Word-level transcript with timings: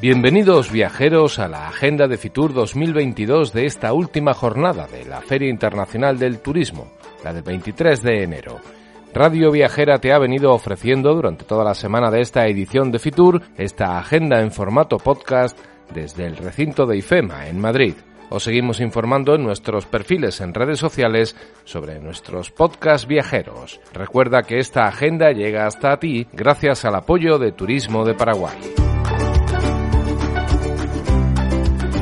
Bienvenidos 0.00 0.72
viajeros 0.72 1.38
a 1.38 1.46
la 1.46 1.68
agenda 1.68 2.08
de 2.08 2.16
Fitur 2.16 2.54
2022 2.54 3.52
de 3.52 3.66
esta 3.66 3.92
última 3.92 4.32
jornada 4.32 4.86
de 4.86 5.04
la 5.04 5.20
Feria 5.20 5.50
Internacional 5.50 6.18
del 6.18 6.38
Turismo, 6.38 6.90
la 7.22 7.34
del 7.34 7.42
23 7.42 8.02
de 8.02 8.22
enero. 8.22 8.60
Radio 9.12 9.50
Viajera 9.50 9.98
te 9.98 10.14
ha 10.14 10.18
venido 10.18 10.54
ofreciendo 10.54 11.12
durante 11.12 11.44
toda 11.44 11.64
la 11.64 11.74
semana 11.74 12.10
de 12.10 12.22
esta 12.22 12.46
edición 12.46 12.90
de 12.90 12.98
Fitur 12.98 13.42
esta 13.58 13.98
agenda 13.98 14.40
en 14.40 14.52
formato 14.52 14.96
podcast 14.96 15.58
desde 15.92 16.24
el 16.24 16.38
recinto 16.38 16.86
de 16.86 16.96
IFEMA 16.96 17.48
en 17.48 17.60
Madrid. 17.60 17.92
Os 18.30 18.44
seguimos 18.44 18.80
informando 18.80 19.34
en 19.34 19.42
nuestros 19.42 19.84
perfiles 19.84 20.40
en 20.40 20.54
redes 20.54 20.78
sociales 20.78 21.36
sobre 21.64 22.00
nuestros 22.00 22.50
podcast 22.50 23.06
viajeros. 23.06 23.82
Recuerda 23.92 24.44
que 24.44 24.60
esta 24.60 24.86
agenda 24.86 25.32
llega 25.32 25.66
hasta 25.66 25.98
ti 25.98 26.26
gracias 26.32 26.86
al 26.86 26.94
apoyo 26.94 27.38
de 27.38 27.52
Turismo 27.52 28.06
de 28.06 28.14
Paraguay. 28.14 28.79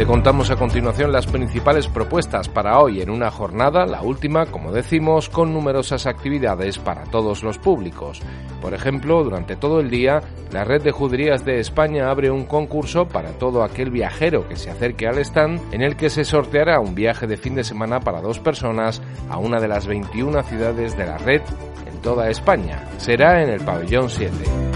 Te 0.00 0.06
contamos 0.06 0.50
a 0.50 0.56
continuación 0.56 1.12
las 1.12 1.26
principales 1.26 1.86
propuestas 1.86 2.48
para 2.48 2.78
hoy 2.78 3.02
en 3.02 3.10
una 3.10 3.30
jornada, 3.30 3.84
la 3.84 4.00
última, 4.00 4.46
como 4.46 4.72
decimos, 4.72 5.28
con 5.28 5.52
numerosas 5.52 6.06
actividades 6.06 6.78
para 6.78 7.04
todos 7.04 7.42
los 7.42 7.58
públicos. 7.58 8.22
Por 8.62 8.72
ejemplo, 8.72 9.22
durante 9.22 9.56
todo 9.56 9.78
el 9.78 9.90
día, 9.90 10.22
la 10.52 10.64
Red 10.64 10.84
de 10.84 10.90
Juderías 10.90 11.44
de 11.44 11.60
España 11.60 12.10
abre 12.10 12.30
un 12.30 12.46
concurso 12.46 13.08
para 13.08 13.32
todo 13.32 13.62
aquel 13.62 13.90
viajero 13.90 14.48
que 14.48 14.56
se 14.56 14.70
acerque 14.70 15.06
al 15.06 15.18
stand 15.18 15.60
en 15.70 15.82
el 15.82 15.96
que 15.96 16.08
se 16.08 16.24
sorteará 16.24 16.80
un 16.80 16.94
viaje 16.94 17.26
de 17.26 17.36
fin 17.36 17.54
de 17.54 17.62
semana 17.62 18.00
para 18.00 18.22
dos 18.22 18.38
personas 18.38 19.02
a 19.28 19.36
una 19.36 19.60
de 19.60 19.68
las 19.68 19.86
21 19.86 20.42
ciudades 20.44 20.96
de 20.96 21.04
la 21.04 21.18
red 21.18 21.42
en 21.86 22.00
toda 22.00 22.30
España. 22.30 22.88
Será 22.96 23.42
en 23.42 23.50
el 23.50 23.60
pabellón 23.60 24.08
7. 24.08 24.69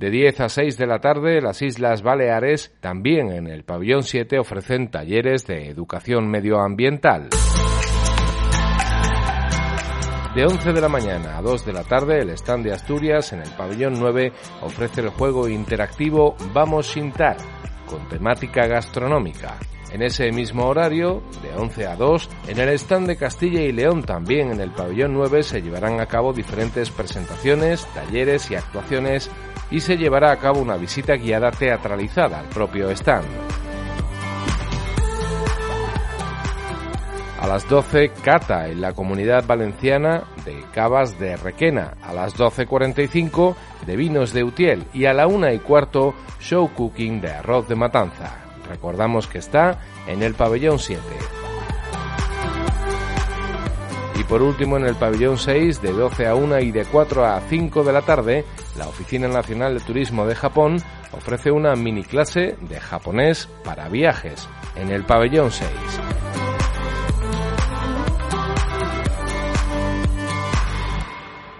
De 0.00 0.10
10 0.10 0.40
a 0.40 0.48
6 0.48 0.78
de 0.78 0.86
la 0.86 0.98
tarde, 0.98 1.42
las 1.42 1.60
Islas 1.60 2.00
Baleares, 2.00 2.72
también 2.80 3.30
en 3.30 3.46
el 3.46 3.64
pabellón 3.64 4.02
7, 4.02 4.38
ofrecen 4.38 4.90
talleres 4.90 5.46
de 5.46 5.68
educación 5.68 6.26
medioambiental. 6.26 7.28
De 10.34 10.46
11 10.46 10.72
de 10.72 10.80
la 10.80 10.88
mañana 10.88 11.36
a 11.36 11.42
2 11.42 11.66
de 11.66 11.72
la 11.74 11.84
tarde, 11.84 12.22
el 12.22 12.30
stand 12.30 12.64
de 12.64 12.72
Asturias 12.72 13.34
en 13.34 13.40
el 13.40 13.50
pabellón 13.50 13.92
9 13.98 14.32
ofrece 14.62 15.02
el 15.02 15.10
juego 15.10 15.46
interactivo 15.50 16.34
Vamos 16.54 16.86
Sintar, 16.86 17.36
con 17.84 18.08
temática 18.08 18.66
gastronómica. 18.66 19.58
En 19.92 20.00
ese 20.02 20.30
mismo 20.32 20.66
horario, 20.66 21.22
de 21.42 21.50
11 21.54 21.86
a 21.88 21.96
2, 21.96 22.30
en 22.48 22.58
el 22.58 22.70
stand 22.70 23.06
de 23.06 23.16
Castilla 23.16 23.60
y 23.60 23.72
León, 23.72 24.04
también 24.04 24.52
en 24.52 24.60
el 24.60 24.70
pabellón 24.70 25.12
9, 25.12 25.42
se 25.42 25.60
llevarán 25.60 26.00
a 26.00 26.06
cabo 26.06 26.32
diferentes 26.32 26.88
presentaciones, 26.90 27.84
talleres 27.92 28.50
y 28.50 28.54
actuaciones 28.54 29.30
y 29.70 29.80
se 29.80 29.96
llevará 29.96 30.32
a 30.32 30.38
cabo 30.38 30.60
una 30.60 30.76
visita 30.76 31.14
guiada 31.14 31.50
teatralizada 31.50 32.40
al 32.40 32.46
propio 32.46 32.90
stand. 32.90 33.26
A 37.40 37.46
las 37.46 37.66
12, 37.66 38.10
cata 38.22 38.68
en 38.68 38.82
la 38.82 38.92
comunidad 38.92 39.46
valenciana 39.46 40.24
de 40.44 40.62
cavas 40.74 41.18
de 41.18 41.36
Requena. 41.36 41.94
A 42.02 42.12
las 42.12 42.36
12.45, 42.36 43.56
de 43.86 43.96
vinos 43.96 44.34
de 44.34 44.44
Utiel. 44.44 44.84
Y 44.92 45.06
a 45.06 45.14
la 45.14 45.26
una 45.26 45.50
y 45.54 45.58
cuarto, 45.58 46.14
show 46.38 46.68
cooking 46.74 47.22
de 47.22 47.30
arroz 47.30 47.66
de 47.66 47.76
matanza. 47.76 48.44
Recordamos 48.68 49.26
que 49.26 49.38
está 49.38 49.78
en 50.06 50.22
el 50.22 50.34
pabellón 50.34 50.78
7. 50.78 51.00
Y 54.20 54.24
por 54.24 54.42
último, 54.42 54.76
en 54.76 54.84
el 54.84 54.96
pabellón 54.96 55.38
6, 55.38 55.80
de 55.80 55.92
12 55.92 56.26
a 56.26 56.34
1 56.34 56.60
y 56.60 56.72
de 56.72 56.84
4 56.84 57.24
a 57.24 57.40
5 57.40 57.84
de 57.84 57.92
la 57.92 58.02
tarde, 58.02 58.44
la 58.76 58.88
Oficina 58.88 59.28
Nacional 59.28 59.78
de 59.78 59.84
Turismo 59.84 60.26
de 60.26 60.34
Japón 60.34 60.76
ofrece 61.12 61.50
una 61.50 61.74
mini 61.74 62.02
clase 62.02 62.56
de 62.60 62.80
japonés 62.80 63.48
para 63.64 63.88
viajes 63.88 64.48
en 64.76 64.90
el 64.90 65.04
pabellón 65.04 65.50
6. 65.50 65.68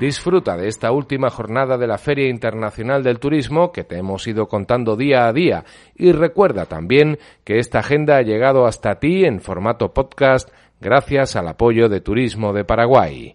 Disfruta 0.00 0.56
de 0.56 0.68
esta 0.68 0.92
última 0.92 1.28
jornada 1.28 1.76
de 1.76 1.86
la 1.86 1.98
Feria 1.98 2.30
Internacional 2.30 3.02
del 3.02 3.18
Turismo 3.18 3.70
que 3.70 3.84
te 3.84 3.98
hemos 3.98 4.26
ido 4.26 4.48
contando 4.48 4.96
día 4.96 5.26
a 5.26 5.32
día 5.34 5.64
y 5.94 6.12
recuerda 6.12 6.64
también 6.64 7.18
que 7.44 7.58
esta 7.58 7.80
agenda 7.80 8.16
ha 8.16 8.22
llegado 8.22 8.64
hasta 8.64 8.98
ti 8.98 9.26
en 9.26 9.42
formato 9.42 9.92
podcast 9.92 10.48
gracias 10.80 11.36
al 11.36 11.48
apoyo 11.48 11.90
de 11.90 12.00
Turismo 12.00 12.54
de 12.54 12.64
Paraguay. 12.64 13.34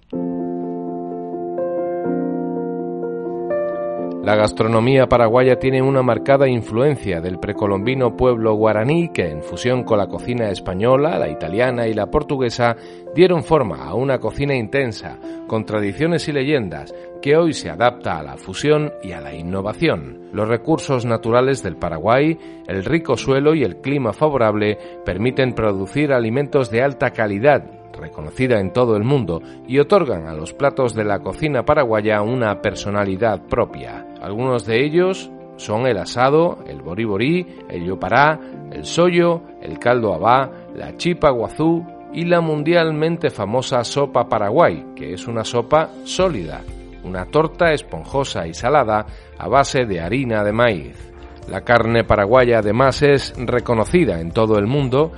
La 4.25 4.35
gastronomía 4.35 5.05
paraguaya 5.05 5.59
tiene 5.59 5.83
una 5.83 6.01
marcada 6.01 6.47
influencia 6.47 7.21
del 7.21 7.37
precolombino 7.37 8.17
pueblo 8.17 8.55
guaraní 8.55 9.09
que, 9.09 9.29
en 9.29 9.43
fusión 9.43 9.83
con 9.83 9.99
la 9.99 10.07
cocina 10.07 10.49
española, 10.49 11.19
la 11.19 11.29
italiana 11.29 11.87
y 11.87 11.93
la 11.93 12.07
portuguesa, 12.07 12.75
dieron 13.13 13.43
forma 13.43 13.83
a 13.85 13.93
una 13.93 14.17
cocina 14.17 14.55
intensa, 14.55 15.19
con 15.45 15.63
tradiciones 15.63 16.27
y 16.27 16.31
leyendas, 16.31 16.91
que 17.21 17.37
hoy 17.37 17.53
se 17.53 17.69
adapta 17.69 18.17
a 18.17 18.23
la 18.23 18.35
fusión 18.35 18.91
y 19.03 19.11
a 19.11 19.21
la 19.21 19.35
innovación. 19.35 20.31
Los 20.33 20.47
recursos 20.47 21.05
naturales 21.05 21.61
del 21.61 21.77
Paraguay, 21.77 22.35
el 22.65 22.83
rico 22.83 23.17
suelo 23.17 23.53
y 23.53 23.61
el 23.61 23.77
clima 23.77 24.11
favorable 24.11 24.79
permiten 25.05 25.53
producir 25.53 26.11
alimentos 26.11 26.71
de 26.71 26.81
alta 26.81 27.11
calidad, 27.11 27.74
reconocida 28.05 28.59
en 28.59 28.71
todo 28.71 28.95
el 28.95 29.03
mundo, 29.03 29.41
y 29.67 29.79
otorgan 29.79 30.27
a 30.27 30.33
los 30.33 30.53
platos 30.53 30.93
de 30.93 31.03
la 31.03 31.19
cocina 31.19 31.65
paraguaya 31.65 32.21
una 32.21 32.61
personalidad 32.61 33.41
propia. 33.47 34.05
Algunos 34.21 34.65
de 34.65 34.85
ellos 34.85 35.31
son 35.57 35.87
el 35.87 35.97
asado, 35.97 36.59
el 36.67 36.81
boriborí, 36.81 37.45
el 37.69 37.85
yopará, 37.85 38.39
el 38.71 38.85
sollo, 38.85 39.41
el 39.61 39.79
caldo 39.79 40.13
abá, 40.13 40.51
la 40.75 40.95
chipa 40.97 41.31
guazú 41.31 41.85
y 42.13 42.25
la 42.25 42.41
mundialmente 42.41 43.29
famosa 43.29 43.83
sopa 43.83 44.27
paraguay, 44.27 44.93
que 44.95 45.13
es 45.13 45.27
una 45.27 45.43
sopa 45.43 45.89
sólida, 46.03 46.61
una 47.03 47.25
torta 47.25 47.71
esponjosa 47.71 48.47
y 48.47 48.53
salada 48.53 49.05
a 49.37 49.47
base 49.47 49.85
de 49.85 50.01
harina 50.01 50.43
de 50.43 50.51
maíz. 50.51 51.11
La 51.49 51.61
carne 51.61 52.03
paraguaya 52.03 52.59
además 52.59 53.01
es 53.01 53.33
reconocida 53.37 54.19
en 54.19 54.31
todo 54.31 54.57
el 54.57 54.65
mundo 54.65 55.11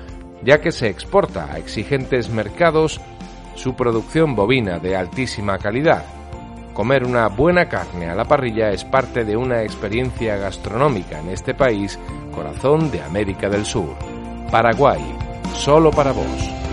ya 0.43 0.61
que 0.61 0.71
se 0.71 0.87
exporta 0.87 1.51
a 1.51 1.57
exigentes 1.57 2.29
mercados 2.29 3.01
su 3.55 3.75
producción 3.75 4.35
bovina 4.35 4.79
de 4.79 4.95
altísima 4.95 5.57
calidad. 5.57 6.05
Comer 6.73 7.03
una 7.03 7.27
buena 7.27 7.67
carne 7.67 8.09
a 8.09 8.15
la 8.15 8.25
parrilla 8.25 8.69
es 8.69 8.83
parte 8.83 9.25
de 9.25 9.35
una 9.35 9.63
experiencia 9.63 10.37
gastronómica 10.37 11.19
en 11.19 11.29
este 11.29 11.55
país, 11.55 11.97
corazón 12.35 12.91
de 12.91 13.01
América 13.01 13.49
del 13.49 13.65
Sur. 13.65 13.95
Paraguay, 14.51 15.01
solo 15.53 15.89
para 15.89 16.11
vos. 16.11 16.66